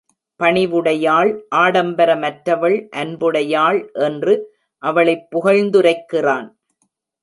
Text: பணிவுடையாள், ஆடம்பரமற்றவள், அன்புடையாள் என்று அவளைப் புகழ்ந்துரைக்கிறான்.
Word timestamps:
பணிவுடையாள், 0.39 1.41
ஆடம்பரமற்றவள், 1.55 2.87
அன்புடையாள் 2.89 3.91
என்று 3.93 4.53
அவளைப் 4.77 5.27
புகழ்ந்துரைக்கிறான். 5.31 6.47